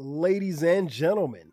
ladies 0.00 0.62
and 0.62 0.88
gentlemen. 0.88 1.52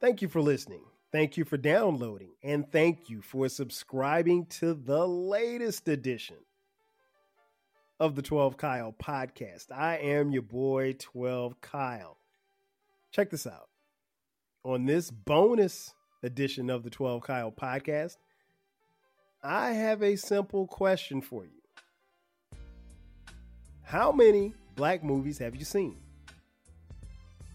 Thank 0.00 0.22
you 0.22 0.28
for 0.28 0.40
listening. 0.40 0.82
Thank 1.12 1.36
you 1.36 1.44
for 1.44 1.56
downloading. 1.56 2.32
And 2.42 2.70
thank 2.70 3.08
you 3.08 3.22
for 3.22 3.48
subscribing 3.48 4.46
to 4.46 4.74
the 4.74 5.06
latest 5.06 5.88
edition 5.88 6.36
of 7.98 8.16
the 8.16 8.22
12 8.22 8.56
Kyle 8.56 8.92
podcast. 8.92 9.70
I 9.72 9.98
am 9.98 10.32
your 10.32 10.42
boy, 10.42 10.96
12 10.98 11.60
Kyle. 11.60 12.16
Check 13.12 13.30
this 13.30 13.46
out. 13.46 13.68
On 14.64 14.86
this 14.86 15.10
bonus 15.10 15.94
edition 16.22 16.70
of 16.70 16.82
the 16.82 16.90
12 16.90 17.22
Kyle 17.22 17.52
podcast, 17.52 18.16
I 19.42 19.70
have 19.70 20.02
a 20.02 20.16
simple 20.16 20.66
question 20.66 21.20
for 21.20 21.44
you. 21.44 21.50
How 23.82 24.12
many 24.12 24.54
black 24.76 25.02
movies 25.02 25.38
have 25.38 25.56
you 25.56 25.64
seen? 25.64 25.96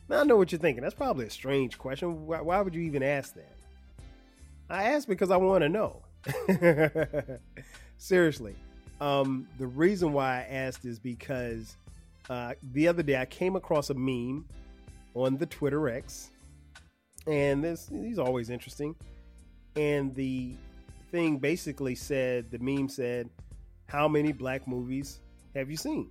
Now 0.08 0.22
I 0.22 0.24
know 0.24 0.38
what 0.38 0.52
you're 0.52 0.60
thinking. 0.60 0.84
That's 0.84 0.96
probably 0.96 1.26
a 1.26 1.32
strange 1.32 1.78
question. 1.78 2.28
Why, 2.28 2.42
why 2.42 2.62
would 2.62 2.76
you 2.76 2.82
even 2.82 3.04
ask 3.04 3.34
that? 3.36 3.56
I 4.70 4.84
asked 4.84 5.08
because 5.08 5.32
I 5.32 5.38
want 5.38 5.64
to 5.64 5.70
know. 5.70 6.02
Seriously. 7.98 8.56
Um, 9.02 9.48
the 9.58 9.68
reason 9.68 10.14
why 10.14 10.40
I 10.40 10.42
asked 10.44 10.86
is 10.86 11.00
because 11.00 11.76
uh, 12.30 12.54
the 12.72 12.88
other 12.88 13.04
day 13.04 13.20
I 13.20 13.26
came 13.26 13.56
across 13.56 13.90
a 13.90 13.94
meme 13.94 14.46
on 15.14 15.38
the 15.38 15.46
Twitter 15.46 15.90
X, 15.90 16.32
and 17.28 17.64
this 17.64 17.90
he's 17.90 18.20
always 18.20 18.50
interesting. 18.50 18.96
And 19.76 20.16
the 20.16 20.56
thing 21.12 21.38
basically 21.38 21.96
said, 21.96 22.50
the 22.52 22.60
meme 22.60 22.90
said, 22.90 23.30
"How 23.88 24.08
many 24.08 24.32
black 24.32 24.68
movies 24.68 25.20
have 25.54 25.70
you 25.70 25.78
seen?" 25.78 26.10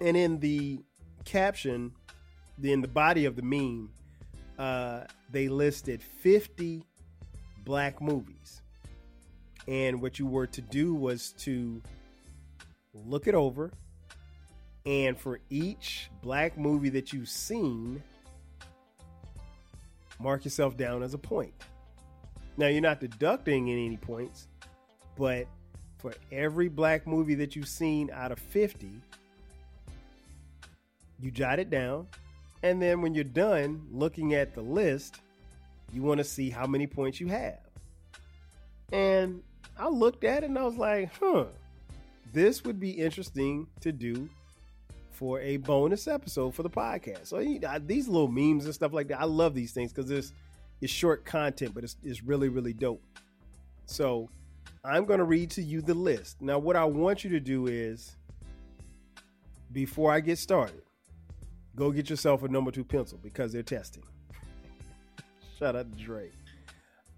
And 0.00 0.16
in 0.16 0.38
the 0.40 0.80
caption, 1.26 1.92
in 2.62 2.80
the 2.80 2.88
body 2.88 3.26
of 3.26 3.36
the 3.36 3.42
meme, 3.42 3.90
uh, 4.58 5.00
they 5.30 5.48
listed 5.48 6.02
50 6.02 6.82
black 7.64 8.00
movies. 8.00 8.62
And 9.68 10.00
what 10.00 10.18
you 10.18 10.26
were 10.26 10.46
to 10.46 10.62
do 10.62 10.94
was 10.94 11.32
to 11.38 11.82
look 12.94 13.26
it 13.26 13.34
over. 13.34 13.70
And 14.86 15.18
for 15.18 15.40
each 15.50 16.08
black 16.22 16.56
movie 16.56 16.90
that 16.90 17.12
you've 17.12 17.28
seen, 17.28 18.02
mark 20.20 20.44
yourself 20.44 20.76
down 20.76 21.02
as 21.02 21.12
a 21.12 21.18
point. 21.18 21.52
Now, 22.56 22.68
you're 22.68 22.80
not 22.80 23.00
deducting 23.00 23.68
any 23.70 23.96
points, 23.96 24.48
but 25.18 25.46
for 25.98 26.14
every 26.30 26.68
black 26.68 27.06
movie 27.06 27.34
that 27.34 27.56
you've 27.56 27.68
seen 27.68 28.10
out 28.12 28.32
of 28.32 28.38
50, 28.38 29.02
you 31.20 31.30
jot 31.30 31.58
it 31.58 31.70
down, 31.70 32.06
and 32.62 32.80
then 32.80 33.00
when 33.00 33.14
you're 33.14 33.24
done 33.24 33.86
looking 33.90 34.34
at 34.34 34.54
the 34.54 34.62
list, 34.62 35.20
you 35.92 36.02
want 36.02 36.18
to 36.18 36.24
see 36.24 36.50
how 36.50 36.66
many 36.66 36.86
points 36.86 37.20
you 37.20 37.28
have. 37.28 37.58
And 38.92 39.42
I 39.78 39.88
looked 39.88 40.24
at 40.24 40.42
it 40.42 40.46
and 40.46 40.58
I 40.58 40.64
was 40.64 40.76
like, 40.76 41.10
huh, 41.20 41.46
this 42.32 42.64
would 42.64 42.80
be 42.80 42.90
interesting 42.90 43.66
to 43.80 43.92
do 43.92 44.28
for 45.10 45.40
a 45.40 45.56
bonus 45.58 46.06
episode 46.08 46.54
for 46.54 46.62
the 46.62 46.70
podcast. 46.70 47.26
So 47.26 47.38
these 47.86 48.08
little 48.08 48.28
memes 48.28 48.66
and 48.66 48.74
stuff 48.74 48.92
like 48.92 49.08
that, 49.08 49.20
I 49.20 49.24
love 49.24 49.54
these 49.54 49.72
things 49.72 49.92
because 49.92 50.10
it's 50.10 50.32
it's 50.82 50.92
short 50.92 51.24
content, 51.24 51.72
but 51.74 51.84
it's 51.84 51.96
it's 52.04 52.22
really 52.22 52.48
really 52.48 52.74
dope. 52.74 53.02
So 53.86 54.28
I'm 54.84 55.04
going 55.04 55.18
to 55.18 55.24
read 55.24 55.50
to 55.52 55.62
you 55.62 55.80
the 55.82 55.94
list. 55.94 56.40
Now, 56.40 56.58
what 56.58 56.76
I 56.76 56.84
want 56.84 57.24
you 57.24 57.30
to 57.30 57.40
do 57.40 57.66
is, 57.66 58.14
before 59.72 60.12
I 60.12 60.20
get 60.20 60.38
started, 60.38 60.82
go 61.76 61.92
get 61.92 62.10
yourself 62.10 62.42
a 62.42 62.48
number 62.48 62.70
two 62.70 62.84
pencil 62.84 63.18
because 63.22 63.52
they're 63.52 63.62
testing. 63.62 64.02
Shout 65.58 65.76
out 65.76 65.90
to 65.96 66.04
Dre. 66.04 66.30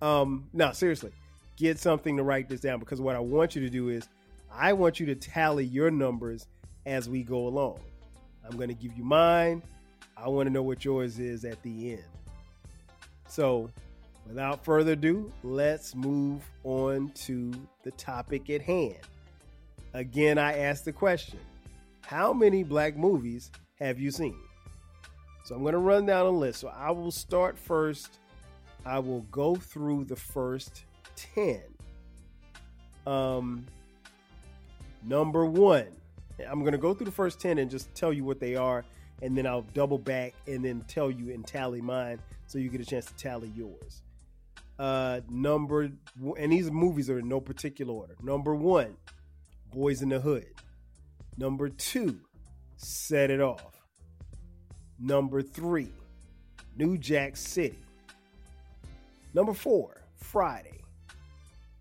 Um, 0.03 0.49
now, 0.53 0.73
seriously, 0.73 1.13
get 1.57 1.79
something 1.79 2.17
to 2.17 2.23
write 2.23 2.49
this 2.49 2.61
down 2.61 2.81
because 2.81 3.01
what 3.01 3.17
I 3.17 3.21
want 3.21 3.57
you 3.57 3.63
to 3.63 3.71
do 3.71 3.89
is 3.89 4.09
I 4.53 4.73
want 4.73 5.01
you 5.01 5.07
to 5.07 5.15
tally 5.15 5.65
your 5.65 5.91
numbers 5.91 6.47
as 6.87 7.09
we 7.09 7.23
go 7.23 7.47
along. 7.47 7.81
I'm 8.45 8.57
going 8.57 8.69
to 8.69 8.75
give 8.75 8.97
you 8.97 9.05
mine. 9.05 9.63
I 10.17 10.29
want 10.29 10.47
to 10.47 10.53
know 10.53 10.63
what 10.63 10.85
yours 10.85 11.19
is 11.19 11.45
at 11.45 11.63
the 11.63 11.93
end. 11.93 12.05
So, 13.29 13.71
without 14.27 14.65
further 14.65 14.93
ado, 14.93 15.33
let's 15.43 15.95
move 15.95 16.43
on 16.65 17.11
to 17.11 17.53
the 17.83 17.91
topic 17.93 18.51
at 18.51 18.63
hand. 18.63 18.99
Again, 19.95 20.39
I 20.39 20.59
ask 20.59 20.85
the 20.85 20.93
question 20.93 21.39
How 22.03 22.33
many 22.33 22.63
black 22.63 22.97
movies 22.97 23.51
have 23.81 24.01
you 24.01 24.11
seen? 24.11 24.37
So 25.49 25.55
I'm 25.55 25.63
going 25.63 25.73
to 25.73 25.79
run 25.79 26.05
down 26.05 26.27
a 26.27 26.31
list. 26.31 26.61
So 26.61 26.69
I 26.69 26.91
will 26.91 27.11
start 27.11 27.59
first. 27.59 28.19
I 28.85 28.99
will 28.99 29.23
go 29.31 29.55
through 29.55 30.05
the 30.05 30.15
first 30.15 30.85
10. 31.17 31.63
Um, 33.07 33.65
number 35.03 35.47
one, 35.47 35.87
I'm 36.47 36.61
going 36.61 36.73
to 36.73 36.79
go 36.79 36.93
through 36.93 37.07
the 37.07 37.13
first 37.13 37.41
10 37.41 37.57
and 37.57 37.71
just 37.71 37.95
tell 37.95 38.13
you 38.13 38.25
what 38.25 38.41
they 38.41 38.57
are. 38.57 38.85
And 39.23 39.35
then 39.39 39.47
I'll 39.47 39.65
double 39.73 39.97
back 39.97 40.35
and 40.47 40.63
then 40.63 40.85
tell 40.87 41.11
you 41.11 41.33
and 41.33 41.47
tally 41.47 41.81
mine 41.81 42.21
so 42.47 42.59
you 42.59 42.69
get 42.69 42.83
a 42.83 42.85
chance 42.85 43.07
to 43.07 43.15
tally 43.15 43.51
yours. 43.57 44.03
Uh, 44.79 45.23
number, 45.31 45.89
and 46.37 46.53
these 46.53 46.71
movies 46.71 47.09
are 47.09 47.21
in 47.21 47.27
no 47.27 47.41
particular 47.41 47.95
order. 47.95 48.17
Number 48.23 48.55
one, 48.55 48.99
Boyz 49.75 50.03
n 50.03 50.11
the 50.11 50.21
Hood. 50.21 50.45
Number 51.39 51.71
two, 51.71 52.21
Set 52.77 53.31
It 53.31 53.41
Off. 53.41 53.78
Number 54.99 55.43
three, 55.43 55.93
New 56.77 56.99
Jack 56.99 57.37
City. 57.37 57.79
Number 59.35 59.55
four, 59.55 60.03
Friday. 60.17 60.81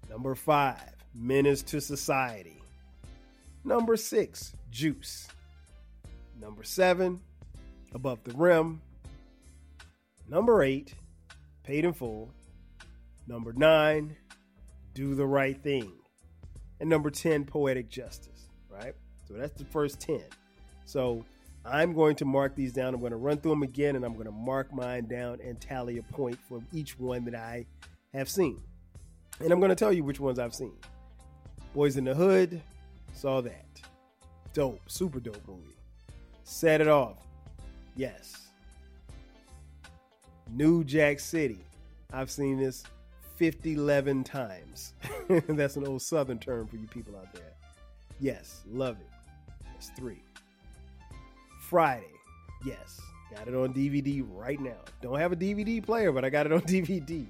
Number 0.10 0.36
five, 0.36 0.94
Menace 1.16 1.64
to 1.64 1.82
Society. 1.82 2.62
Number 3.64 3.98
six, 3.98 4.54
Juice. 4.70 5.28
Number 6.40 6.64
seven, 6.64 7.20
Above 7.94 8.24
the 8.24 8.34
Rim. 8.36 8.82
Number 10.30 10.62
eight, 10.64 10.94
Paid 11.64 11.86
in 11.86 11.94
Full. 11.94 12.32
Number 13.28 13.52
nine, 13.54 14.16
Do 14.94 15.16
the 15.16 15.26
Right 15.26 15.62
Thing. 15.62 15.92
And 16.80 16.90
number 16.90 17.10
10, 17.10 17.46
Poetic 17.46 17.90
Justice, 17.90 18.48
right? 18.70 18.94
So 19.28 19.34
that's 19.34 19.58
the 19.60 19.66
first 19.66 20.00
10. 20.00 20.22
So 20.86 21.26
I'm 21.70 21.94
going 21.94 22.16
to 22.18 22.26
mark 22.26 22.56
these 22.56 22.72
down. 22.72 22.94
I'm 22.94 23.00
going 23.00 23.12
to 23.12 23.18
run 23.18 23.38
through 23.38 23.52
them 23.52 23.64
again 23.64 23.96
and 23.96 24.06
I'm 24.06 24.14
going 24.14 24.26
to 24.26 24.32
mark 24.32 24.74
mine 24.74 25.06
down 25.06 25.40
and 25.44 25.60
tally 25.60 25.98
a 25.98 26.04
point 26.04 26.38
for 26.48 26.62
each 26.74 26.98
one 27.00 27.26
that 27.26 27.36
I 27.36 27.66
have 28.14 28.30
seen. 28.30 28.62
And 29.40 29.52
I'm 29.52 29.60
going 29.60 29.70
to 29.70 29.76
tell 29.76 29.94
you 29.94 30.04
which 30.04 30.20
ones 30.20 30.40
I've 30.40 30.56
seen. 30.56 30.74
Boyz 31.76 31.98
n 31.98 32.06
the 32.06 32.16
Hood, 32.16 32.62
saw 33.14 33.42
that. 33.42 33.82
Dope, 34.54 34.82
super 34.88 35.20
dope 35.20 35.48
movie. 35.48 35.76
Set 36.44 36.82
it 36.82 36.88
off. 36.88 37.18
Yes. 37.96 38.48
New 40.50 40.84
Jack 40.84 41.20
City. 41.20 41.60
I've 42.14 42.32
seen 42.32 42.58
this 42.58 42.84
50, 43.36 43.76
11 43.76 44.24
times. 44.24 44.94
That's 45.48 45.76
an 45.76 45.86
old 45.86 46.02
Southern 46.02 46.40
term 46.40 46.68
for 46.68 46.78
you 46.78 46.88
people 46.88 47.16
out 47.16 47.32
there. 47.34 47.54
Yes, 48.20 48.62
love 48.72 48.98
it. 49.00 49.10
That's 49.66 49.90
three. 49.90 50.24
Friday. 51.70 52.14
Yes, 52.66 53.02
got 53.36 53.48
it 53.48 53.54
on 53.54 53.74
DVD 53.74 54.26
right 54.34 54.60
now. 54.60 54.78
Don't 55.02 55.20
have 55.20 55.32
a 55.32 55.36
DVD 55.36 55.84
player, 55.84 56.12
but 56.12 56.24
I 56.24 56.30
got 56.30 56.46
it 56.46 56.52
on 56.54 56.62
DVD. 56.62 57.28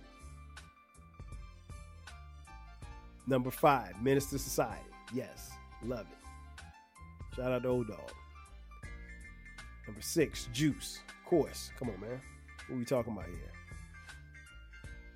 Number 3.26 3.52
five, 3.52 4.02
Menace 4.02 4.28
to 4.28 4.40
Society. 4.40 4.82
Yes, 5.14 5.52
love 5.84 6.06
it. 6.12 6.66
Shout 7.36 7.52
out 7.52 7.64
to 7.64 7.70
O-Dog. 7.70 8.12
Number 9.86 10.02
six, 10.02 10.48
Juice. 10.54 11.00
Of 11.08 11.30
course. 11.30 11.72
Come 11.80 11.90
on, 11.90 12.00
man. 12.00 12.22
What 12.68 12.76
are 12.76 12.80
we 12.80 12.86
talking 12.86 13.14
about 13.14 13.26
here? 13.26 13.52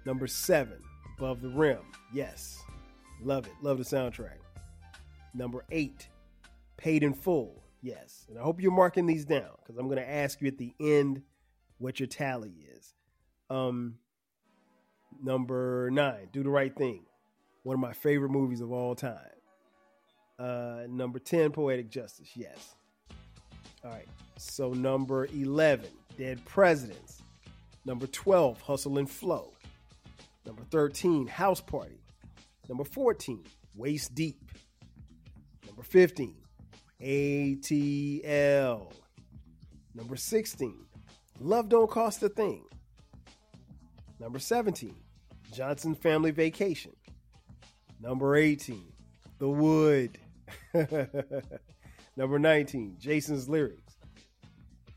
Number 0.05 0.27
seven, 0.27 0.79
Above 1.17 1.41
the 1.41 1.49
Rim. 1.49 1.79
Yes. 2.13 2.59
Love 3.23 3.45
it. 3.45 3.53
Love 3.61 3.77
the 3.77 3.83
soundtrack. 3.83 4.37
Number 5.33 5.63
eight, 5.71 6.07
Paid 6.77 7.03
in 7.03 7.13
Full. 7.13 7.61
Yes. 7.81 8.25
And 8.29 8.37
I 8.37 8.43
hope 8.43 8.61
you're 8.61 8.71
marking 8.71 9.05
these 9.05 9.25
down 9.25 9.49
because 9.59 9.77
I'm 9.77 9.87
going 9.87 9.97
to 9.97 10.09
ask 10.09 10.41
you 10.41 10.47
at 10.47 10.57
the 10.57 10.73
end 10.79 11.23
what 11.77 11.99
your 11.99 12.07
tally 12.07 12.53
is. 12.77 12.93
Um, 13.49 13.95
number 15.21 15.89
nine, 15.91 16.29
Do 16.31 16.43
the 16.43 16.49
Right 16.49 16.75
Thing. 16.75 17.03
One 17.63 17.75
of 17.75 17.79
my 17.79 17.93
favorite 17.93 18.29
movies 18.29 18.61
of 18.61 18.71
all 18.71 18.95
time. 18.95 19.17
Uh, 20.39 20.83
number 20.89 21.19
10, 21.19 21.51
Poetic 21.51 21.89
Justice. 21.89 22.29
Yes. 22.35 22.75
All 23.83 23.91
right. 23.91 24.07
So 24.37 24.73
number 24.73 25.27
11, 25.27 25.87
Dead 26.17 26.43
Presidents. 26.45 27.21
Number 27.85 28.07
12, 28.07 28.61
Hustle 28.61 28.97
and 28.97 29.09
Flow. 29.09 29.53
Number 30.45 30.63
13, 30.71 31.27
House 31.27 31.61
Party. 31.61 31.99
Number 32.67 32.83
14, 32.83 33.43
Waist 33.75 34.15
Deep. 34.15 34.39
Number 35.67 35.83
15, 35.83 36.35
ATL. 37.01 38.91
Number 39.93 40.15
16, 40.15 40.85
Love 41.39 41.69
Don't 41.69 41.89
Cost 41.89 42.23
a 42.23 42.29
Thing. 42.29 42.63
Number 44.19 44.39
17, 44.39 44.95
Johnson 45.51 45.95
Family 45.95 46.31
Vacation. 46.31 46.93
Number 47.99 48.35
18, 48.35 48.93
The 49.39 49.49
Wood. 49.49 50.17
number 52.15 52.39
19, 52.39 52.95
Jason's 52.99 53.49
Lyrics. 53.49 53.97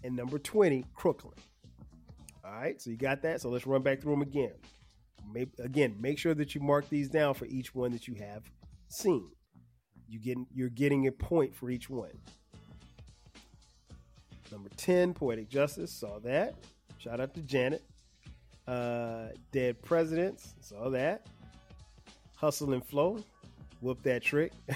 And 0.03 0.15
number 0.15 0.39
20, 0.39 0.85
Crooklyn. 0.95 1.35
All 2.45 2.53
right, 2.53 2.81
so 2.81 2.91
you 2.91 2.97
got 2.97 3.23
that. 3.23 3.41
So 3.41 3.49
let's 3.49 3.67
run 3.67 3.83
back 3.83 4.03
through 4.03 4.13
them 4.13 4.23
again. 4.23 4.53
Again, 5.59 5.97
make 5.99 6.19
sure 6.19 6.35
that 6.35 6.55
you 6.55 6.61
mark 6.61 6.89
these 6.91 7.09
down 7.09 7.33
for 7.35 7.47
each 7.47 7.75
one 7.75 7.91
that 7.93 8.07
you 8.07 8.15
have 8.15 8.43
seen. 8.89 9.31
You 10.09 10.19
get 10.19 10.39
you're 10.55 10.69
getting 10.69 11.07
a 11.07 11.13
point 11.13 11.55
for 11.55 11.71
each 11.71 11.89
one. 11.89 12.11
Number 14.53 14.71
10, 14.77 15.15
Poetic 15.15 15.49
Justice, 15.49 15.91
saw 15.91 16.21
that. 16.21 16.55
Shout 16.99 17.21
out 17.21 17.35
to 17.35 17.41
Janet. 17.41 17.83
Uh, 18.69 19.29
Dead 19.53 19.83
Presidents, 19.83 20.55
saw 20.61 20.91
that. 20.91 21.27
Hustle 22.37 22.73
and 22.73 22.85
Flow, 22.85 23.25
whoop 23.81 24.03
that 24.03 24.23
trick. 24.23 24.53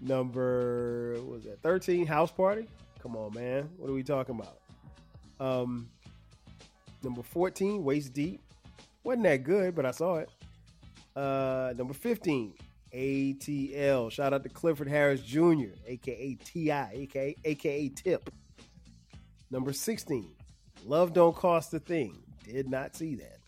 Number 0.00 1.14
what 1.16 1.26
was 1.26 1.44
that 1.44 1.60
13 1.62 2.06
House 2.06 2.30
Party? 2.30 2.68
Come 3.02 3.16
on, 3.16 3.34
man. 3.34 3.68
What 3.76 3.90
are 3.90 3.92
we 3.92 4.02
talking 4.02 4.38
about? 4.38 4.58
Um, 5.40 5.88
number 7.02 7.22
14 7.22 7.82
Waist 7.82 8.12
Deep. 8.12 8.40
Wasn't 9.04 9.24
that 9.24 9.44
good, 9.44 9.74
but 9.74 9.86
I 9.86 9.90
saw 9.90 10.16
it. 10.16 10.30
Uh, 11.18 11.74
number 11.76 11.94
15 11.94 12.54
ATL. 12.94 14.12
Shout 14.12 14.32
out 14.32 14.44
to 14.44 14.48
Clifford 14.48 14.88
Harris 14.88 15.20
Jr., 15.20 15.70
aka 15.84 16.36
T.I., 16.44 16.90
aka 16.92 17.34
aka 17.44 17.88
Tip. 17.88 18.30
Number 19.50 19.72
16, 19.72 20.30
Love 20.86 21.12
Don't 21.12 21.34
Cost 21.34 21.74
a 21.74 21.80
Thing. 21.80 22.16
Did 22.44 22.70
not 22.70 22.94
see 22.94 23.16
that. 23.16 23.38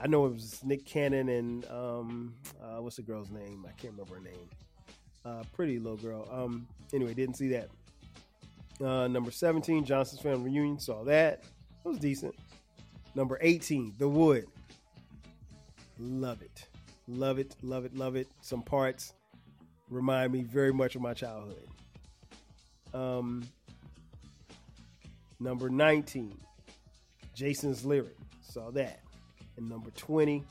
I 0.00 0.08
know 0.08 0.26
it 0.26 0.32
was 0.32 0.60
Nick 0.64 0.84
Cannon 0.84 1.28
and 1.28 1.64
um, 1.70 2.34
uh, 2.60 2.82
what's 2.82 2.96
the 2.96 3.02
girl's 3.02 3.30
name? 3.30 3.64
I 3.64 3.70
can't 3.80 3.92
remember 3.92 4.16
her 4.16 4.20
name. 4.20 4.48
Uh, 5.24 5.44
pretty 5.52 5.78
little 5.78 5.96
girl. 5.96 6.28
Um, 6.28 6.66
anyway, 6.92 7.14
didn't 7.14 7.36
see 7.36 7.50
that. 7.50 7.68
Uh, 8.84 9.06
number 9.06 9.30
17, 9.30 9.84
Johnson's 9.84 10.22
Family 10.22 10.50
Reunion. 10.50 10.80
Saw 10.80 11.04
that. 11.04 11.44
It 11.84 11.88
was 11.88 11.98
decent. 11.98 12.34
Number 13.14 13.38
18, 13.40 13.94
The 13.96 14.08
Wood. 14.08 14.46
Love 15.98 16.42
it. 16.42 16.66
Love 17.08 17.38
it, 17.38 17.56
love 17.62 17.84
it, 17.84 17.96
love 17.96 18.16
it. 18.16 18.28
Some 18.40 18.62
parts 18.62 19.14
remind 19.88 20.32
me 20.32 20.42
very 20.42 20.72
much 20.72 20.94
of 20.94 21.00
my 21.00 21.14
childhood. 21.14 21.66
Um, 22.92 23.46
number 25.40 25.70
19, 25.70 26.38
Jason's 27.34 27.84
Lyric. 27.84 28.16
Saw 28.42 28.70
that. 28.72 29.00
And 29.56 29.68
number 29.68 29.90
20, 29.90 30.44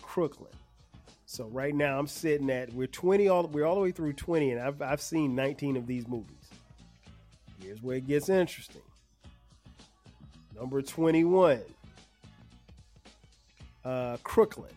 Crooklyn. 0.00 0.52
So 1.32 1.46
right 1.46 1.74
now 1.74 1.98
I'm 1.98 2.06
sitting 2.08 2.50
at 2.50 2.70
we're 2.74 2.86
20 2.86 3.28
all 3.28 3.46
we're 3.46 3.64
all 3.64 3.76
the 3.76 3.80
way 3.80 3.90
through 3.90 4.12
20 4.12 4.50
and 4.50 4.60
I've 4.60 4.82
I've 4.82 5.00
seen 5.00 5.34
19 5.34 5.78
of 5.78 5.86
these 5.86 6.06
movies. 6.06 6.50
Here's 7.62 7.82
where 7.82 7.96
it 7.96 8.06
gets 8.06 8.28
interesting. 8.28 8.82
Number 10.54 10.82
21. 10.82 11.62
Uh 13.82 14.18
Crooklyn. 14.22 14.68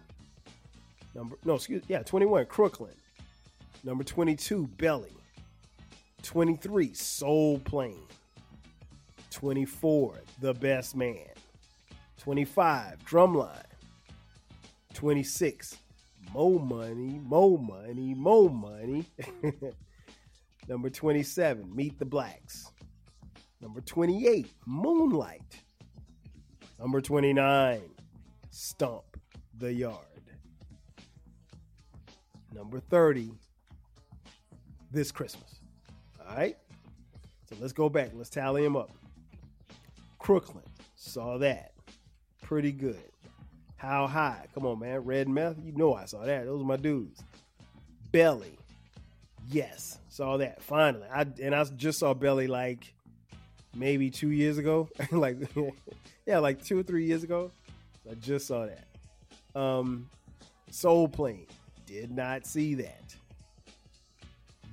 Number 1.15 1.37
no, 1.45 1.55
excuse 1.55 1.83
yeah, 1.87 2.03
21, 2.03 2.45
Crooklyn. 2.45 2.93
Number 3.83 4.03
22, 4.03 4.67
Belly. 4.77 5.15
23, 6.23 6.93
Soul 6.93 7.59
Plane. 7.59 8.07
24, 9.31 10.21
The 10.41 10.53
Best 10.53 10.95
Man. 10.95 11.15
25, 12.17 12.99
Drumline. 13.05 13.63
26, 14.93 15.77
Mo 16.33 16.57
Money, 16.57 17.19
Mo 17.23 17.57
Money, 17.57 18.13
Mo 18.13 18.49
Money. 18.49 19.05
Number 20.67 20.89
27, 20.89 21.75
Meet 21.75 21.99
the 21.99 22.05
Blacks. 22.05 22.71
Number 23.61 23.81
28, 23.81 24.47
Moonlight. 24.65 25.61
Number 26.79 27.01
29, 27.01 27.81
Stomp 28.49 29.03
the 29.57 29.71
Yard. 29.71 30.14
Number 32.55 32.79
30, 32.79 33.31
this 34.91 35.11
Christmas. 35.11 35.59
All 36.19 36.35
right? 36.35 36.57
So 37.49 37.55
let's 37.59 37.73
go 37.73 37.89
back. 37.89 38.11
Let's 38.13 38.29
tally 38.29 38.63
them 38.63 38.77
up. 38.77 38.91
Crooklyn, 40.19 40.63
saw 40.95 41.37
that. 41.39 41.73
Pretty 42.41 42.71
good. 42.71 43.03
How 43.75 44.07
high? 44.07 44.45
Come 44.53 44.65
on, 44.65 44.79
man. 44.79 44.99
Red 44.99 45.27
meth, 45.27 45.57
you 45.61 45.73
know 45.73 45.93
I 45.93 46.05
saw 46.05 46.25
that. 46.25 46.45
Those 46.45 46.61
are 46.61 46.65
my 46.65 46.77
dudes. 46.77 47.21
Belly, 48.11 48.57
yes, 49.49 49.99
saw 50.09 50.37
that. 50.37 50.61
Finally, 50.63 51.07
I 51.13 51.25
and 51.41 51.53
I 51.53 51.63
just 51.65 51.99
saw 51.99 52.13
Belly 52.13 52.47
like 52.47 52.93
maybe 53.75 54.09
two 54.09 54.31
years 54.31 54.57
ago, 54.57 54.89
like 55.11 55.37
yeah, 56.25 56.39
like 56.39 56.63
two 56.63 56.79
or 56.79 56.83
three 56.83 57.05
years 57.05 57.23
ago. 57.23 57.51
I 58.09 58.13
just 58.15 58.47
saw 58.47 58.67
that. 58.67 59.59
Um, 59.59 60.09
Soul 60.71 61.07
Plane, 61.07 61.47
did 61.85 62.11
not 62.11 62.45
see 62.45 62.75
that. 62.75 63.15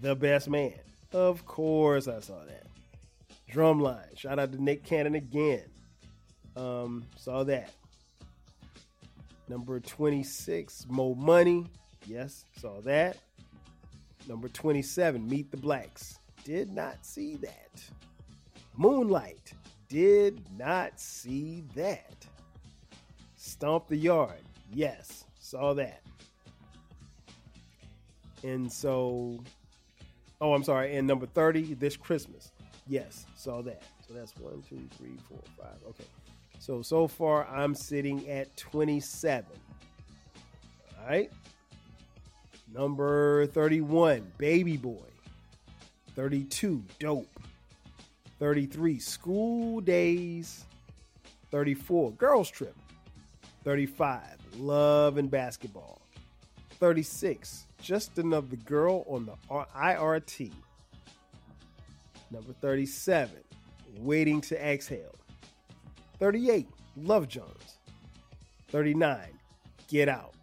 The 0.00 0.14
Best 0.14 0.48
Man, 0.48 0.74
of 1.12 1.44
course 1.46 2.08
I 2.08 2.20
saw 2.20 2.44
that. 2.44 2.66
Drumline, 3.50 4.16
shout 4.16 4.38
out 4.38 4.52
to 4.52 4.62
Nick 4.62 4.84
Cannon 4.84 5.14
again. 5.14 5.64
Um, 6.56 7.04
saw 7.16 7.44
that. 7.44 7.70
Number 9.48 9.80
26, 9.80 10.86
Mo 10.88 11.14
Money. 11.14 11.66
Yes, 12.06 12.46
saw 12.58 12.80
that. 12.82 13.18
Number 14.28 14.48
27, 14.48 15.28
Meet 15.28 15.50
the 15.50 15.56
Blacks. 15.56 16.18
Did 16.44 16.72
not 16.72 17.04
see 17.04 17.36
that. 17.36 17.82
Moonlight. 18.76 19.52
Did 19.88 20.40
not 20.56 20.98
see 20.98 21.64
that. 21.74 22.26
Stomp 23.36 23.88
the 23.88 23.96
Yard. 23.96 24.40
Yes, 24.72 25.24
saw 25.38 25.74
that. 25.74 26.02
And 28.42 28.72
so, 28.72 29.38
oh, 30.40 30.54
I'm 30.54 30.64
sorry. 30.64 30.96
And 30.96 31.06
number 31.06 31.26
30, 31.26 31.74
This 31.74 31.96
Christmas. 31.96 32.52
Yes, 32.88 33.26
saw 33.36 33.62
that. 33.62 33.82
So 34.06 34.14
that's 34.14 34.36
one, 34.36 34.62
two, 34.68 34.80
three, 34.96 35.16
four, 35.28 35.38
five. 35.56 35.76
Okay. 35.90 36.04
So, 36.58 36.82
so 36.82 37.06
far, 37.08 37.46
I'm 37.48 37.74
sitting 37.74 38.28
at 38.28 38.56
27. 38.56 39.46
All 41.00 41.08
right. 41.08 41.30
Number 42.72 43.46
31, 43.46 44.32
Baby 44.38 44.76
Boy. 44.76 44.98
32, 46.14 46.82
Dope. 46.98 47.28
33, 48.38 48.98
School 48.98 49.80
Days. 49.80 50.64
34, 51.50 52.12
Girls 52.12 52.50
Trip. 52.50 52.74
35, 53.64 54.20
Love 54.58 55.18
and 55.18 55.30
Basketball. 55.30 56.00
36, 56.82 57.68
Just 57.80 58.18
Another 58.18 58.56
Girl 58.56 59.04
on 59.06 59.24
the 59.24 59.34
IRT. 59.48 60.50
Number 62.32 62.52
37, 62.54 63.36
Waiting 63.98 64.40
to 64.40 64.60
Exhale. 64.60 65.14
38, 66.18 66.66
Love 66.96 67.28
Jones. 67.28 67.78
39, 68.70 69.16
Get 69.86 70.08
Out. 70.08 70.34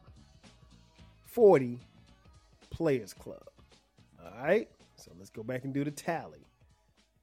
40, 1.25 1.77
Players 2.69 3.13
Club. 3.13 3.43
All 4.23 4.41
right, 4.41 4.69
so 4.95 5.11
let's 5.17 5.31
go 5.31 5.43
back 5.43 5.65
and 5.65 5.73
do 5.73 5.83
the 5.83 5.91
tally. 5.91 6.45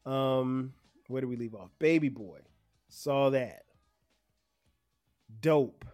Um, 0.04 0.74
where 1.08 1.22
do 1.22 1.28
we 1.28 1.36
leave 1.36 1.54
off? 1.54 1.70
Baby 1.78 2.10
Boy, 2.10 2.40
saw 2.90 3.30
that. 3.30 3.62
Dope, 5.40 5.86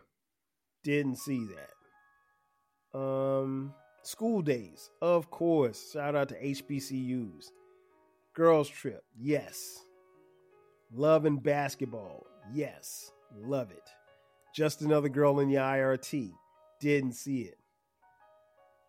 didn't 0.82 1.18
see 1.18 1.44
that. 1.44 1.70
Um, 2.94 3.72
School 4.02 4.42
Days, 4.42 4.90
of 5.00 5.30
course. 5.30 5.92
Shout 5.92 6.14
out 6.14 6.28
to 6.30 6.40
HBCUs. 6.40 7.46
Girls 8.34 8.68
Trip, 8.68 9.02
yes. 9.18 9.84
Love 10.92 11.24
and 11.24 11.42
Basketball, 11.42 12.26
yes. 12.52 13.12
Love 13.34 13.70
it. 13.70 13.88
Just 14.54 14.82
Another 14.82 15.08
Girl 15.08 15.40
in 15.40 15.48
the 15.48 15.56
IRT, 15.56 16.32
didn't 16.80 17.12
see 17.12 17.42
it. 17.42 17.58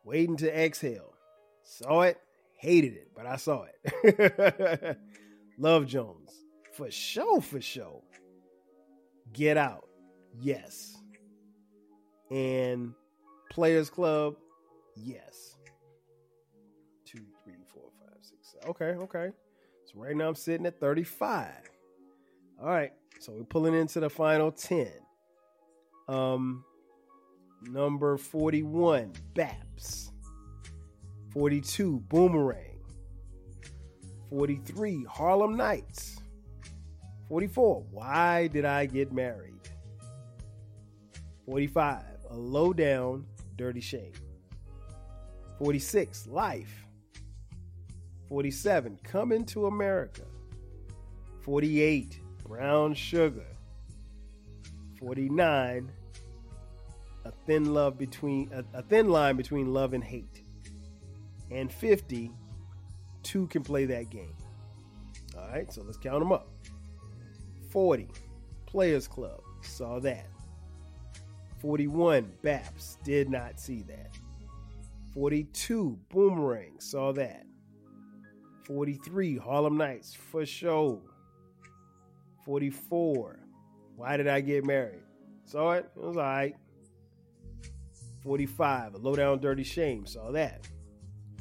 Waiting 0.03 0.35
to 0.37 0.53
Exhale, 0.53 1.13
saw 1.63 2.01
it, 2.01 2.17
hated 2.57 2.93
it, 2.93 3.11
but 3.15 3.25
I 3.25 3.37
saw 3.37 3.65
it. 3.83 4.97
Love 5.57 5.85
Jones, 5.85 6.31
for 6.73 6.91
sure, 6.91 7.41
for 7.41 7.61
sure. 7.61 8.01
Get 9.31 9.55
Out, 9.55 9.87
yes. 10.37 10.97
And 12.29 12.93
Players 13.53 13.87
Club, 13.87 14.35
yes. 14.95 15.57
Two, 17.05 17.19
three, 17.43 17.53
four, 17.71 17.83
five, 17.99 18.17
six, 18.21 18.51
seven. 18.51 18.69
Okay, 18.69 19.03
okay. 19.03 19.29
So 19.85 19.99
right 19.99 20.15
now 20.15 20.29
I'm 20.29 20.35
sitting 20.35 20.65
at 20.65 20.79
35. 20.79 21.51
All 22.59 22.67
right. 22.67 22.91
So 23.19 23.31
we're 23.33 23.43
pulling 23.43 23.75
into 23.75 23.99
the 23.99 24.09
final 24.09 24.51
10. 24.51 24.87
Um, 26.07 26.65
number 27.61 28.17
41, 28.17 29.13
Baps. 29.35 30.09
42, 31.31 31.99
Boomerang. 32.09 32.79
43, 34.31 35.05
Harlem 35.07 35.55
Nights. 35.55 36.19
44, 37.29 37.85
Why 37.91 38.47
Did 38.47 38.65
I 38.65 38.87
Get 38.87 39.13
Married? 39.13 39.53
45, 41.45 42.03
A 42.31 42.35
Low 42.35 42.73
Down, 42.73 43.25
Dirty 43.55 43.81
Shame. 43.81 44.13
46, 45.59 46.27
Life. 46.27 46.85
47, 48.29 48.99
Coming 49.03 49.45
to 49.45 49.67
America. 49.67 50.23
48, 51.41 52.19
Brown 52.47 52.93
Sugar. 52.93 53.45
49, 54.99 55.91
A 57.25 57.31
Thin 57.45 57.73
Love 57.73 57.97
Between 57.97 58.49
a, 58.53 58.63
a 58.77 58.81
Thin 58.81 59.09
Line 59.09 59.35
Between 59.35 59.73
Love 59.73 59.93
and 59.93 60.03
Hate. 60.03 60.43
And 61.51 61.71
50, 61.71 62.31
Two 63.21 63.47
Can 63.47 63.63
Play 63.63 63.85
That 63.85 64.09
Game. 64.09 64.35
All 65.37 65.47
right, 65.47 65.71
so 65.71 65.83
let's 65.83 65.97
count 65.97 66.19
them 66.19 66.31
up. 66.31 66.49
40, 67.69 68.07
Players 68.65 69.07
Club. 69.07 69.41
Saw 69.61 69.99
that. 69.99 70.27
41, 71.63 72.29
Baps. 72.43 72.97
Did 73.05 73.29
not 73.29 73.57
see 73.57 73.83
that. 73.83 74.09
42, 75.13 75.97
Boomerang. 76.09 76.77
Saw 76.79 77.13
that. 77.13 77.45
43, 78.65 79.37
Harlem 79.37 79.77
Nights. 79.77 80.13
For 80.13 80.45
sure. 80.45 80.99
44, 82.43 83.39
Why 83.95 84.17
Did 84.17 84.27
I 84.27 84.41
Get 84.41 84.65
Married? 84.65 85.03
Saw 85.45 85.71
it. 85.71 85.89
It 85.95 86.03
was 86.03 86.17
all 86.17 86.23
right. 86.23 86.55
45, 88.23 88.95
A 88.95 88.97
Low 88.97 89.15
Down 89.15 89.39
Dirty 89.39 89.63
Shame. 89.63 90.05
Saw 90.05 90.31
that. 90.31 90.67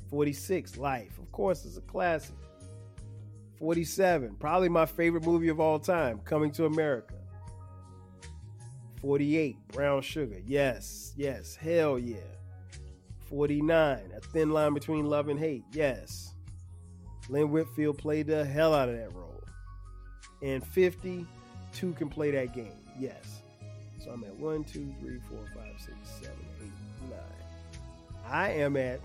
46, 0.09 0.77
Life. 0.77 1.19
Of 1.19 1.33
course, 1.33 1.65
it's 1.65 1.79
a 1.79 1.81
classic. 1.81 2.37
47, 3.59 4.37
probably 4.39 4.69
my 4.69 4.87
favorite 4.87 5.25
movie 5.25 5.49
of 5.49 5.59
all 5.59 5.81
time, 5.81 6.21
Coming 6.25 6.53
to 6.53 6.67
America. 6.67 7.15
48, 9.03 9.57
Brown 9.69 10.01
Sugar. 10.01 10.41
Yes, 10.47 11.13
yes, 11.17 11.57
hell 11.57 11.99
yeah. 11.99 12.17
49, 13.29 14.13
A 14.17 14.21
Thin 14.21 14.51
Line 14.51 14.75
Between 14.75 15.07
Love 15.07 15.29
and 15.29 15.39
Hate. 15.39 15.65
Yes. 15.73 16.35
Lynn 17.29 17.51
Whitfield 17.51 17.99
played 17.99 18.29
the 18.29 18.45
hell 18.45 18.73
out 18.73 18.89
of 18.89 18.97
that 18.97 19.13
role. 19.13 19.43
And 20.41 20.65
50, 20.65 21.27
two 21.73 21.93
can 21.95 22.09
play 22.09 22.31
that 22.31 22.55
game. 22.55 22.73
Yes. 22.99 23.43
So 24.05 24.11
I'm 24.11 24.23
at 24.25 24.35
1, 24.37 24.65
2, 24.65 24.95
3, 25.01 25.19
4, 25.29 25.39
5, 25.55 25.65
6, 25.79 25.97
7, 26.21 26.37
8, 26.63 26.71
9. 27.11 27.19
I 28.29 28.51
am 28.51 28.77
at 28.77 29.01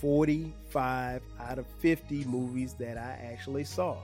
45 0.00 1.22
out 1.40 1.58
of 1.58 1.66
50 1.78 2.24
movies 2.24 2.74
that 2.74 2.98
I 2.98 3.18
actually 3.32 3.64
saw, 3.64 3.96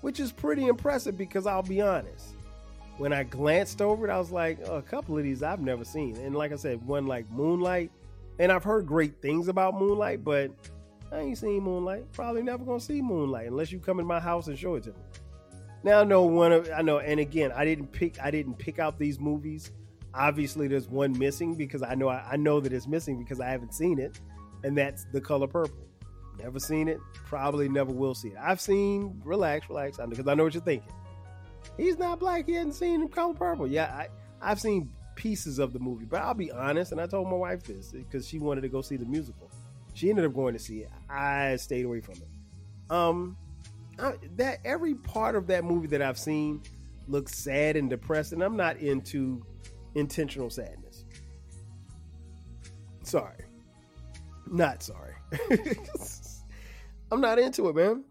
which 0.00 0.18
is 0.18 0.32
pretty 0.32 0.66
impressive 0.66 1.16
because 1.16 1.46
I'll 1.46 1.62
be 1.62 1.80
honest. 1.80 2.34
When 2.98 3.12
I 3.12 3.24
glanced 3.24 3.82
over 3.82 4.06
it, 4.06 4.10
I 4.10 4.18
was 4.18 4.30
like, 4.30 4.58
oh, 4.66 4.76
a 4.76 4.82
couple 4.82 5.18
of 5.18 5.24
these 5.24 5.42
I've 5.42 5.60
never 5.60 5.84
seen. 5.84 6.16
And 6.16 6.34
like 6.34 6.52
I 6.52 6.56
said, 6.56 6.84
one 6.86 7.06
like 7.06 7.28
Moonlight, 7.30 7.90
and 8.38 8.52
I've 8.52 8.64
heard 8.64 8.86
great 8.86 9.20
things 9.20 9.48
about 9.48 9.78
Moonlight, 9.78 10.24
but 10.24 10.50
I 11.10 11.20
ain't 11.20 11.38
seen 11.38 11.62
Moonlight. 11.62 12.12
Probably 12.12 12.42
never 12.42 12.64
gonna 12.64 12.80
see 12.80 13.02
Moonlight 13.02 13.48
unless 13.48 13.72
you 13.72 13.78
come 13.78 14.00
in 14.00 14.06
my 14.06 14.20
house 14.20 14.46
and 14.46 14.58
show 14.58 14.76
it 14.76 14.84
to 14.84 14.90
me. 14.90 14.96
Now 15.82 16.00
I 16.00 16.04
know 16.04 16.22
one 16.22 16.52
of 16.52 16.70
I 16.74 16.82
know, 16.82 16.98
and 16.98 17.20
again, 17.20 17.52
I 17.54 17.64
didn't 17.64 17.88
pick 17.88 18.22
I 18.22 18.30
didn't 18.30 18.54
pick 18.54 18.78
out 18.78 18.98
these 18.98 19.18
movies. 19.18 19.72
Obviously, 20.14 20.68
there's 20.68 20.88
one 20.88 21.18
missing 21.18 21.54
because 21.54 21.82
I 21.82 21.94
know 21.94 22.08
I, 22.08 22.24
I 22.32 22.36
know 22.36 22.60
that 22.60 22.72
it's 22.72 22.86
missing 22.86 23.18
because 23.18 23.40
I 23.40 23.48
haven't 23.48 23.74
seen 23.74 23.98
it 23.98 24.20
and 24.64 24.76
that's 24.76 25.04
the 25.12 25.20
color 25.20 25.46
purple. 25.46 25.86
Never 26.38 26.58
seen 26.58 26.88
it, 26.88 26.98
probably 27.26 27.68
never 27.68 27.92
will 27.92 28.14
see 28.14 28.28
it. 28.28 28.36
I've 28.40 28.60
seen, 28.60 29.20
relax, 29.24 29.68
relax, 29.68 29.98
because 30.08 30.26
I 30.26 30.34
know 30.34 30.44
what 30.44 30.54
you're 30.54 30.62
thinking. 30.62 30.90
He's 31.76 31.98
not 31.98 32.20
black. 32.20 32.46
He 32.46 32.54
hasn't 32.54 32.74
seen 32.74 33.08
color 33.08 33.34
purple. 33.34 33.66
Yeah, 33.66 33.86
I, 33.86 34.08
I've 34.40 34.60
seen 34.60 34.90
pieces 35.16 35.58
of 35.58 35.72
the 35.72 35.78
movie, 35.78 36.04
but 36.04 36.22
I'll 36.22 36.34
be 36.34 36.50
honest, 36.50 36.92
and 36.92 37.00
I 37.00 37.06
told 37.06 37.28
my 37.28 37.36
wife 37.36 37.64
this 37.64 37.92
because 37.92 38.26
she 38.26 38.38
wanted 38.38 38.62
to 38.62 38.68
go 38.68 38.82
see 38.82 38.96
the 38.96 39.06
musical. 39.06 39.50
She 39.94 40.10
ended 40.10 40.24
up 40.24 40.34
going 40.34 40.54
to 40.54 40.60
see 40.60 40.80
it. 40.80 40.90
I 41.08 41.56
stayed 41.56 41.84
away 41.84 42.00
from 42.00 42.14
it. 42.14 42.28
Um, 42.90 43.36
I, 43.98 44.14
that 44.36 44.58
every 44.64 44.94
part 44.94 45.36
of 45.36 45.46
that 45.48 45.64
movie 45.64 45.86
that 45.88 46.02
I've 46.02 46.18
seen 46.18 46.62
looks 47.08 47.36
sad 47.36 47.76
and 47.76 47.88
depressed, 47.88 48.32
and 48.32 48.42
I'm 48.42 48.56
not 48.56 48.76
into 48.78 49.44
intentional 49.94 50.50
sadness. 50.50 51.04
Sorry. 53.02 53.44
Not 54.50 54.82
sorry. 54.82 55.14
I'm 57.12 57.20
not 57.20 57.38
into 57.38 57.68
it, 57.68 57.76
man. 57.76 58.04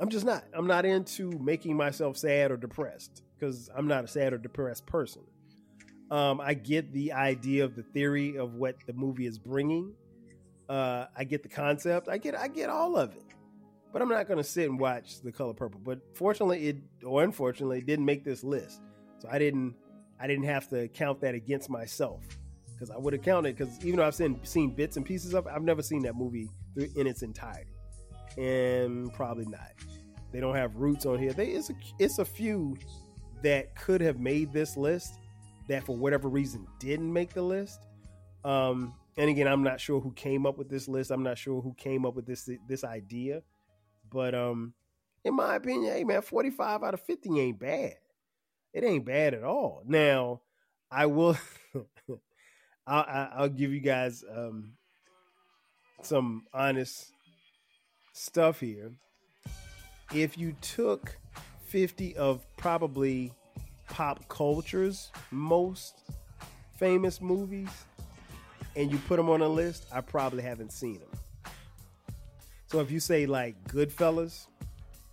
I'm 0.00 0.08
just 0.08 0.24
not. 0.24 0.44
I'm 0.54 0.66
not 0.66 0.86
into 0.86 1.30
making 1.38 1.76
myself 1.76 2.16
sad 2.16 2.50
or 2.50 2.56
depressed 2.56 3.22
because 3.38 3.68
I'm 3.76 3.86
not 3.86 4.04
a 4.04 4.08
sad 4.08 4.32
or 4.32 4.38
depressed 4.38 4.86
person. 4.86 5.22
Um, 6.10 6.40
I 6.40 6.54
get 6.54 6.92
the 6.92 7.12
idea 7.12 7.64
of 7.64 7.76
the 7.76 7.82
theory 7.82 8.36
of 8.36 8.54
what 8.54 8.76
the 8.86 8.92
movie 8.92 9.26
is 9.26 9.38
bringing. 9.38 9.94
Uh, 10.68 11.06
I 11.16 11.24
get 11.24 11.42
the 11.42 11.48
concept. 11.48 12.08
I 12.08 12.18
get. 12.18 12.34
I 12.34 12.48
get 12.48 12.70
all 12.70 12.96
of 12.96 13.12
it. 13.14 13.24
But 13.92 14.02
I'm 14.02 14.08
not 14.08 14.26
going 14.28 14.38
to 14.38 14.44
sit 14.44 14.70
and 14.70 14.78
watch 14.78 15.20
The 15.20 15.32
Color 15.32 15.54
Purple. 15.54 15.80
But 15.84 16.00
fortunately, 16.14 16.68
it 16.68 16.76
or 17.04 17.22
unfortunately, 17.22 17.78
it 17.78 17.86
didn't 17.86 18.04
make 18.04 18.24
this 18.24 18.42
list, 18.42 18.80
so 19.18 19.28
I 19.30 19.38
didn't. 19.38 19.74
I 20.18 20.26
didn't 20.26 20.44
have 20.44 20.68
to 20.70 20.88
count 20.88 21.20
that 21.22 21.34
against 21.34 21.70
myself 21.70 22.22
because 22.72 22.90
I 22.90 22.98
would 22.98 23.12
have 23.12 23.22
counted. 23.22 23.56
Because 23.56 23.84
even 23.84 23.98
though 23.98 24.06
I've 24.06 24.14
seen 24.14 24.40
seen 24.44 24.74
bits 24.74 24.96
and 24.96 25.04
pieces 25.04 25.34
of, 25.34 25.46
it, 25.46 25.52
I've 25.54 25.62
never 25.62 25.82
seen 25.82 26.02
that 26.02 26.14
movie 26.14 26.48
in 26.76 27.06
its 27.06 27.22
entirety, 27.22 27.72
and 28.36 29.12
probably 29.12 29.46
not. 29.46 29.72
They 30.32 30.40
don't 30.40 30.54
have 30.54 30.76
roots 30.76 31.06
on 31.06 31.18
here. 31.18 31.32
They 31.32 31.48
it's 31.48 31.70
a 31.70 31.74
it's 31.98 32.18
a 32.18 32.24
few 32.24 32.76
that 33.42 33.74
could 33.74 34.00
have 34.00 34.18
made 34.18 34.52
this 34.52 34.76
list 34.76 35.18
that 35.68 35.84
for 35.84 35.96
whatever 35.96 36.28
reason 36.28 36.66
didn't 36.78 37.12
make 37.12 37.32
the 37.32 37.42
list. 37.42 37.86
Um, 38.44 38.94
and 39.16 39.28
again, 39.28 39.48
I'm 39.48 39.62
not 39.62 39.80
sure 39.80 40.00
who 40.00 40.12
came 40.12 40.46
up 40.46 40.58
with 40.58 40.68
this 40.68 40.88
list. 40.88 41.10
I'm 41.10 41.22
not 41.22 41.38
sure 41.38 41.60
who 41.60 41.74
came 41.74 42.06
up 42.06 42.14
with 42.14 42.26
this 42.26 42.48
this 42.68 42.84
idea, 42.84 43.42
but 44.10 44.34
um, 44.34 44.74
in 45.24 45.34
my 45.34 45.56
opinion, 45.56 45.92
hey 45.92 46.04
man, 46.04 46.22
45 46.22 46.82
out 46.82 46.94
of 46.94 47.00
50 47.00 47.40
ain't 47.40 47.58
bad. 47.58 47.96
It 48.72 48.84
ain't 48.84 49.04
bad 49.04 49.34
at 49.34 49.42
all. 49.42 49.82
Now, 49.84 50.42
I 50.90 51.06
will 51.06 51.36
I'll, 52.86 53.30
I'll 53.34 53.48
give 53.48 53.72
you 53.72 53.80
guys 53.80 54.24
um, 54.34 54.72
some 56.02 56.46
honest 56.52 57.12
stuff 58.12 58.60
here. 58.60 58.92
If 60.14 60.36
you 60.36 60.54
took 60.60 61.16
50 61.66 62.16
of 62.16 62.44
probably 62.56 63.32
pop 63.88 64.28
culture's 64.28 65.10
most 65.30 66.02
famous 66.76 67.20
movies 67.20 67.68
and 68.76 68.90
you 68.90 68.98
put 69.06 69.16
them 69.16 69.28
on 69.28 69.40
a 69.40 69.48
list, 69.48 69.86
I 69.92 70.00
probably 70.00 70.42
haven't 70.42 70.72
seen 70.72 70.98
them. 71.00 71.52
So 72.66 72.80
if 72.80 72.90
you 72.90 73.00
say 73.00 73.26
like 73.26 73.62
Goodfellas, 73.68 74.46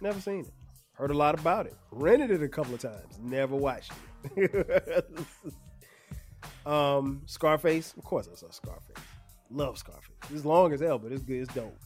never 0.01 0.19
seen 0.19 0.41
it. 0.41 0.53
Heard 0.93 1.11
a 1.11 1.17
lot 1.17 1.39
about 1.39 1.67
it. 1.67 1.75
Rented 1.91 2.31
it 2.31 2.41
a 2.41 2.47
couple 2.47 2.73
of 2.73 2.79
times. 2.81 3.19
Never 3.21 3.55
watched 3.55 3.91
it. 4.35 5.09
Um, 6.67 7.21
Scarface, 7.25 7.93
of 7.97 8.03
course 8.03 8.27
I 8.29 8.35
saw 8.35 8.49
Scarface. 8.49 9.01
Love 9.49 9.77
Scarface. 9.77 10.17
It's 10.33 10.43
long 10.43 10.73
as 10.73 10.81
hell, 10.81 10.99
but 10.99 11.13
it's 11.13 11.23
good. 11.23 11.43
It's 11.43 11.53
dope. 11.53 11.79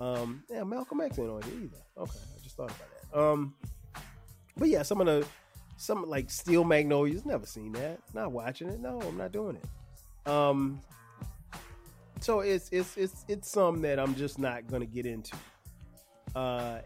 Um, 0.00 0.44
yeah, 0.50 0.64
Malcolm 0.64 1.00
X 1.00 1.18
ain't 1.18 1.30
on 1.30 1.40
it 1.40 1.46
either. 1.46 1.82
Okay, 1.98 2.18
I 2.36 2.42
just 2.42 2.56
thought 2.56 2.70
about 2.70 2.88
that. 3.12 3.18
Um, 3.18 3.54
but 4.56 4.68
yeah, 4.68 4.82
some 4.82 5.00
of 5.00 5.06
the 5.06 5.26
some 5.76 6.08
like 6.08 6.30
Steel 6.30 6.64
Magnolias. 6.64 7.24
Never 7.24 7.46
seen 7.46 7.72
that. 7.72 8.00
Not 8.14 8.32
watching 8.32 8.68
it. 8.68 8.80
No, 8.80 9.00
I'm 9.00 9.16
not 9.16 9.32
doing 9.32 9.56
it. 9.56 10.30
Um, 10.30 10.80
so 12.20 12.40
it's 12.40 12.68
it's 12.70 12.96
it's 12.96 13.24
it's 13.28 13.50
some 13.50 13.80
that 13.82 13.98
I'm 13.98 14.14
just 14.14 14.38
not 14.38 14.66
gonna 14.66 14.86
get 14.86 15.06
into. 15.06 15.36
Uh, 16.34 16.78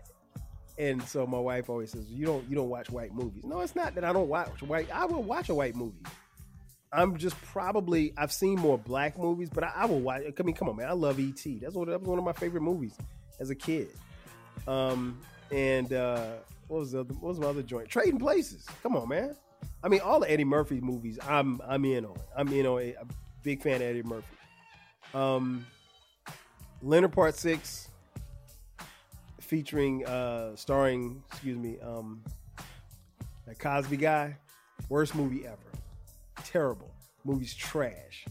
and 0.79 1.03
so 1.03 1.27
my 1.27 1.39
wife 1.39 1.69
always 1.69 1.91
says, 1.91 2.11
"You 2.11 2.27
don't 2.27 2.49
you 2.49 2.55
don't 2.55 2.69
watch 2.69 2.91
white 2.91 3.15
movies." 3.15 3.45
No, 3.45 3.61
it's 3.61 3.75
not 3.77 3.95
that 3.95 4.05
I 4.05 4.13
don't 4.13 4.29
watch 4.29 4.63
white. 4.63 4.89
I 4.93 5.05
will 5.05 5.23
watch 5.23 5.49
a 5.49 5.55
white 5.55 5.75
movie. 5.75 5.99
I'm 6.93 7.17
just 7.17 7.41
probably 7.43 8.13
I've 8.19 8.33
seen 8.33 8.59
more 8.59 8.77
black 8.77 9.19
movies, 9.19 9.49
but 9.49 9.65
I, 9.65 9.73
I, 9.77 9.87
will 9.87 10.01
watch. 10.01 10.23
I 10.39 10.43
mean, 10.43 10.55
come 10.55 10.69
on, 10.69 10.77
man, 10.77 10.89
I 10.89 10.93
love 10.93 11.19
ET. 11.19 11.43
That's 11.61 11.75
what 11.75 11.89
that 11.89 12.01
was 12.01 12.09
one 12.09 12.19
of 12.19 12.25
my 12.25 12.33
favorite 12.33 12.61
movies 12.61 12.95
as 13.41 13.51
a 13.51 13.55
kid. 13.55 13.89
Um, 14.69 15.19
and 15.51 15.93
uh, 15.93 16.33
what 16.69 16.81
was 16.81 16.93
the 16.93 17.01
other, 17.01 17.15
what 17.15 17.31
was 17.31 17.41
my 17.41 17.47
other 17.47 17.63
joint? 17.63 17.89
Trading 17.89 18.19
Places. 18.19 18.67
Come 18.83 18.97
on, 18.97 19.09
man. 19.09 19.35
I 19.83 19.89
mean, 19.89 20.01
all 20.01 20.21
the 20.21 20.31
Eddie 20.31 20.45
Murphy 20.45 20.81
movies, 20.81 21.19
I'm 21.27 21.61
I'm 21.67 21.85
in 21.85 22.05
on. 22.05 22.17
I'm 22.37 22.49
in 22.49 22.67
on. 22.67 22.81
A, 22.81 22.91
a 22.93 23.07
big 23.43 23.63
fan 23.63 23.77
of 23.77 23.83
Eddie 23.83 24.03
Murphy. 24.03 24.27
Um, 25.15 25.67
Leonard 26.83 27.13
Part 27.13 27.35
Six. 27.37 27.89
featuring, 29.41 30.07
uh, 30.07 30.57
starring, 30.57 31.23
excuse 31.31 31.59
me, 31.59 31.79
um, 31.81 32.23
that 33.47 33.59
Cosby 33.59 33.97
guy. 33.97 34.37
Worst 34.89 35.15
movie 35.15 35.47
ever. 35.47 35.72
Terrible. 36.53 36.93
Movie's 37.25 37.55
trash. 37.55 38.27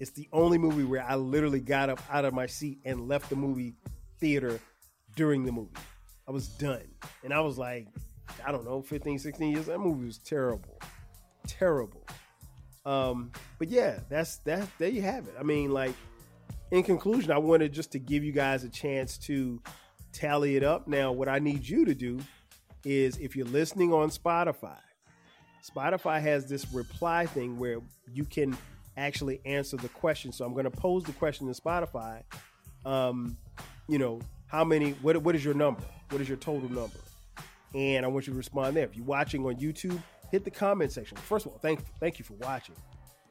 It's 0.00 0.10
the 0.10 0.28
only 0.32 0.58
movie 0.58 0.82
where 0.82 1.04
I 1.04 1.14
literally 1.14 1.60
got 1.60 1.88
up 1.88 2.00
out 2.10 2.24
of 2.24 2.34
my 2.34 2.46
seat 2.46 2.80
and 2.84 3.06
left 3.06 3.30
the 3.30 3.36
movie 3.36 3.76
theater 4.18 4.58
during 5.14 5.44
the 5.44 5.52
movie. 5.52 5.70
I 6.26 6.32
was 6.32 6.48
done. 6.48 6.88
And 7.22 7.32
I 7.32 7.38
was 7.40 7.58
like, 7.58 7.86
I 8.44 8.50
don't 8.50 8.64
know, 8.64 8.82
15, 8.82 9.20
16 9.20 9.52
years. 9.52 9.66
That 9.66 9.78
movie 9.78 10.06
was 10.06 10.18
terrible. 10.18 10.80
Terrible. 11.46 12.04
Um, 12.84 13.30
but 13.60 13.68
yeah, 13.68 14.00
that's 14.08 14.38
that 14.38 14.68
there 14.78 14.88
you 14.88 15.02
have 15.02 15.28
it. 15.28 15.34
I 15.38 15.44
mean, 15.44 15.70
like, 15.70 15.94
in 16.72 16.82
conclusion, 16.82 17.30
I 17.30 17.38
wanted 17.38 17.72
just 17.72 17.92
to 17.92 18.00
give 18.00 18.24
you 18.24 18.32
guys 18.32 18.64
a 18.64 18.68
chance 18.68 19.16
to 19.18 19.62
tally 20.12 20.56
it 20.56 20.64
up. 20.64 20.88
Now, 20.88 21.12
what 21.12 21.28
I 21.28 21.38
need 21.38 21.68
you 21.68 21.84
to 21.84 21.94
do 21.94 22.18
is 22.84 23.16
if 23.18 23.36
you're 23.36 23.46
listening 23.46 23.92
on 23.92 24.10
Spotify, 24.10 24.78
Spotify 25.66 26.20
has 26.20 26.48
this 26.48 26.72
reply 26.72 27.26
thing 27.26 27.58
where 27.58 27.78
you 28.12 28.24
can 28.24 28.56
actually 28.96 29.40
answer 29.44 29.76
the 29.76 29.88
question. 29.88 30.32
So 30.32 30.44
I'm 30.44 30.52
going 30.52 30.64
to 30.64 30.70
pose 30.70 31.02
the 31.04 31.12
question 31.12 31.48
in 31.48 31.54
Spotify. 31.54 32.22
Um, 32.84 33.36
you 33.88 33.98
know, 33.98 34.20
how 34.46 34.64
many? 34.64 34.92
What 35.02 35.16
what 35.18 35.34
is 35.34 35.44
your 35.44 35.54
number? 35.54 35.82
What 36.10 36.20
is 36.20 36.28
your 36.28 36.38
total 36.38 36.68
number? 36.68 36.98
And 37.74 38.04
I 38.04 38.08
want 38.08 38.26
you 38.26 38.32
to 38.32 38.36
respond 38.36 38.76
there. 38.76 38.84
If 38.84 38.96
you're 38.96 39.04
watching 39.04 39.44
on 39.44 39.56
YouTube, 39.56 40.00
hit 40.30 40.44
the 40.44 40.50
comment 40.50 40.92
section. 40.92 41.16
First 41.18 41.46
of 41.46 41.52
all, 41.52 41.58
thank 41.58 41.80
thank 41.98 42.18
you 42.18 42.24
for 42.24 42.34
watching. 42.34 42.76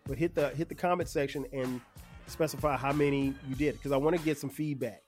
But 0.06 0.18
hit 0.18 0.36
the 0.36 0.50
hit 0.50 0.70
the 0.70 0.76
comment 0.76 1.10
section 1.10 1.46
and 1.54 1.80
specify 2.28 2.76
how 2.76 2.92
many 2.92 3.34
you 3.48 3.56
did 3.56 3.74
because 3.74 3.92
I 3.92 3.98
want 3.98 4.18
to 4.18 4.22
get 4.24 4.38
some 4.38 4.50
feedback. 4.50 5.04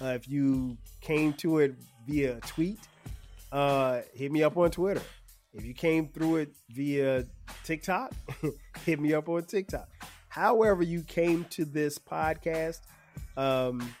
Uh, 0.00 0.06
if 0.06 0.28
you 0.28 0.76
came 1.00 1.32
to 1.34 1.58
it 1.58 1.74
via 2.08 2.40
tweet, 2.46 2.78
uh, 3.52 4.00
hit 4.14 4.32
me 4.32 4.42
up 4.42 4.56
on 4.56 4.70
Twitter. 4.70 5.02
If 5.52 5.66
you 5.66 5.74
came 5.74 6.08
through 6.08 6.36
it 6.36 6.54
via 6.70 7.26
TikTok, 7.64 8.14
hit 8.86 8.98
me 8.98 9.12
up 9.12 9.28
on 9.28 9.44
TikTok. 9.44 9.88
However, 10.28 10.82
you 10.82 11.02
came 11.02 11.44
to 11.50 11.66
this 11.66 11.98
podcast, 11.98 12.80
um, 13.36 13.94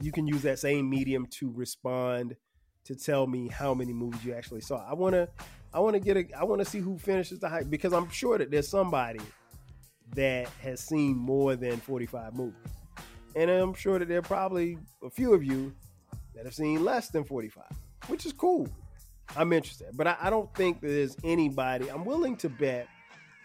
you 0.00 0.12
can 0.12 0.28
use 0.28 0.42
that 0.42 0.60
same 0.60 0.88
medium 0.88 1.26
to 1.32 1.50
respond 1.50 2.36
to 2.84 2.94
tell 2.94 3.26
me 3.26 3.48
how 3.48 3.74
many 3.74 3.92
movies 3.92 4.24
you 4.24 4.34
actually 4.34 4.60
saw. 4.60 4.88
I 4.88 4.94
want 4.94 5.14
to, 5.14 5.28
I 5.74 5.80
want 5.80 5.94
to 5.94 6.00
get 6.00 6.16
a, 6.16 6.24
I 6.38 6.44
want 6.44 6.60
to 6.60 6.64
see 6.64 6.78
who 6.78 6.96
finishes 6.96 7.40
the 7.40 7.48
hype 7.48 7.68
because 7.68 7.92
I'm 7.92 8.08
sure 8.10 8.38
that 8.38 8.52
there's 8.52 8.68
somebody 8.68 9.20
that 10.14 10.48
has 10.62 10.80
seen 10.80 11.16
more 11.16 11.56
than 11.56 11.78
45 11.78 12.34
movies, 12.34 12.54
and 13.34 13.50
I'm 13.50 13.74
sure 13.74 13.98
that 13.98 14.06
there 14.06 14.18
are 14.18 14.22
probably 14.22 14.78
a 15.02 15.10
few 15.10 15.34
of 15.34 15.42
you 15.42 15.74
that 16.36 16.44
have 16.44 16.54
seen 16.54 16.84
less 16.84 17.08
than 17.08 17.24
45, 17.24 17.64
which 18.06 18.26
is 18.26 18.32
cool. 18.32 18.68
I'm 19.36 19.52
interested, 19.52 19.88
but 19.94 20.06
I, 20.06 20.16
I 20.22 20.30
don't 20.30 20.52
think 20.54 20.80
there's 20.80 21.16
anybody. 21.22 21.90
I'm 21.90 22.04
willing 22.04 22.36
to 22.38 22.48
bet 22.48 22.88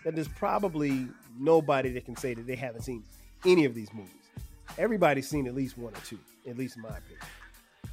that 0.03 0.15
there's 0.15 0.27
probably 0.27 1.07
nobody 1.37 1.89
that 1.91 2.05
can 2.05 2.15
say 2.15 2.33
that 2.33 2.47
they 2.47 2.55
haven't 2.55 2.81
seen 2.81 3.03
any 3.45 3.65
of 3.65 3.75
these 3.75 3.93
movies. 3.93 4.11
Everybody's 4.77 5.27
seen 5.27 5.47
at 5.47 5.55
least 5.55 5.77
one 5.77 5.93
or 5.93 6.01
two, 6.05 6.19
at 6.47 6.57
least 6.57 6.77
in 6.77 6.83
my 6.83 6.89
opinion. 6.89 7.19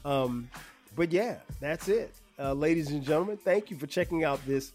Um, 0.05 0.51
but 0.97 1.13
yeah, 1.13 1.37
that's 1.61 1.89
it. 1.89 2.15
Uh, 2.39 2.53
ladies 2.53 2.91
and 2.91 3.03
gentlemen, 3.03 3.37
thank 3.37 3.71
you 3.71 3.77
for 3.77 3.87
checking 3.87 4.25
out 4.25 4.45
this 4.47 4.73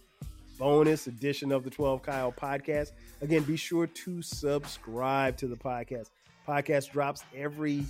bonus 0.59 1.07
edition 1.07 1.51
of 1.51 1.63
the 1.63 1.69
12 1.69 2.01
Kyle 2.01 2.31
podcast. 2.31 2.91
Again, 3.21 3.43
be 3.43 3.57
sure 3.57 3.87
to 3.87 4.21
subscribe 4.21 5.37
to 5.37 5.47
the 5.47 5.55
podcast. 5.55 6.09
Podcast 6.47 6.91
drops 6.91 7.23
every 7.35 7.85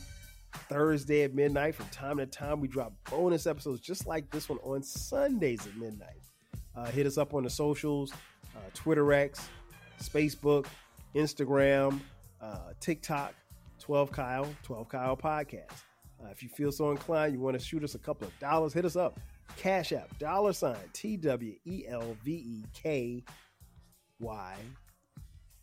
Thursday 0.69 1.23
at 1.23 1.33
midnight. 1.33 1.75
From 1.75 1.87
time 1.87 2.17
to 2.17 2.25
time, 2.25 2.59
we 2.59 2.67
drop 2.67 2.93
bonus 3.09 3.47
episodes 3.47 3.81
just 3.81 4.07
like 4.07 4.29
this 4.31 4.49
one 4.49 4.59
on 4.63 4.83
Sundays 4.83 5.65
at 5.65 5.75
midnight. 5.75 6.21
Uh, 6.75 6.85
hit 6.85 7.05
us 7.05 7.17
up 7.17 7.33
on 7.33 7.43
the 7.43 7.49
socials 7.49 8.11
uh, 8.55 8.59
Twitter 8.73 9.11
X, 9.13 9.49
Facebook, 10.01 10.65
Instagram, 11.15 11.99
uh, 12.41 12.71
TikTok, 12.79 13.33
12 13.79 14.11
Kyle, 14.11 14.47
12 14.63 14.89
Kyle 14.89 15.17
Podcast. 15.17 15.83
Uh, 16.23 16.29
if 16.31 16.41
you 16.41 16.49
feel 16.49 16.71
so 16.71 16.91
inclined, 16.91 17.33
you 17.33 17.39
want 17.39 17.57
to 17.59 17.63
shoot 17.63 17.83
us 17.83 17.95
a 17.95 17.99
couple 17.99 18.27
of 18.27 18.39
dollars, 18.39 18.73
hit 18.73 18.85
us 18.85 18.95
up. 18.95 19.19
Cash 19.57 19.93
App, 19.93 20.17
dollar 20.17 20.53
sign, 20.53 20.75
T 20.91 21.17
W 21.17 21.53
E 21.65 21.83
L 21.87 22.17
V 22.23 22.31
E 22.31 22.65
K 22.73 23.23
Y 24.19 24.55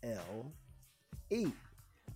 L 0.03 0.51
E. 1.29 1.47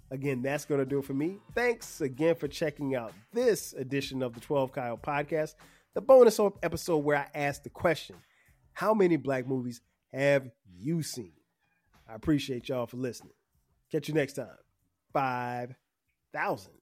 Again, 0.09 0.41
that's 0.41 0.65
going 0.65 0.79
to 0.79 0.85
do 0.85 0.99
it 0.99 1.05
for 1.05 1.13
me. 1.13 1.37
Thanks 1.53 1.99
again 1.99 2.35
for 2.35 2.47
checking 2.47 2.95
out 2.95 3.13
this 3.33 3.73
edition 3.73 4.23
of 4.23 4.33
the 4.33 4.39
12 4.39 4.71
Kyle 4.71 4.97
podcast, 4.97 5.55
the 5.93 6.01
bonus 6.01 6.39
episode 6.63 6.99
where 6.99 7.17
I 7.17 7.27
asked 7.37 7.63
the 7.63 7.69
question 7.69 8.15
How 8.73 8.93
many 8.93 9.17
black 9.17 9.47
movies 9.47 9.81
have 10.13 10.49
you 10.77 11.03
seen? 11.03 11.33
I 12.09 12.15
appreciate 12.15 12.69
y'all 12.69 12.87
for 12.87 12.97
listening. 12.97 13.33
Catch 13.91 14.07
you 14.07 14.13
next 14.13 14.33
time. 14.33 14.47
5,000. 15.13 16.76